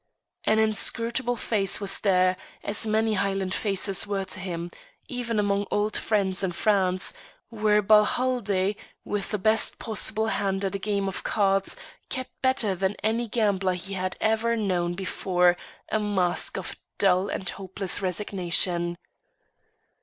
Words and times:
An 0.45 0.57
inscrutable 0.57 1.35
face 1.35 1.79
was 1.79 1.99
there, 1.99 2.35
as 2.63 2.87
many 2.87 3.13
Highland 3.13 3.53
faces 3.53 4.07
were 4.07 4.25
to 4.25 4.39
him, 4.39 4.71
even 5.07 5.37
among 5.37 5.67
old 5.69 5.95
friends 5.95 6.43
in 6.43 6.53
France, 6.53 7.13
where 7.49 7.83
Balhaldie, 7.83 8.77
with 9.05 9.29
the 9.29 9.37
best 9.37 9.77
possible 9.77 10.25
hand 10.25 10.65
at 10.65 10.73
a 10.73 10.79
game 10.79 11.07
of 11.07 11.23
cards, 11.23 11.75
kept 12.09 12.31
better 12.41 12.73
than 12.73 12.95
any 13.03 13.27
gambler 13.27 13.75
he 13.75 13.93
had 13.93 14.17
ever 14.19 14.57
known 14.57 14.95
before 14.95 15.55
a 15.89 15.99
mask 15.99 16.57
of 16.57 16.75
dull 16.97 17.29
and 17.29 17.47
hopeless 17.49 18.01
resignation. 18.01 18.97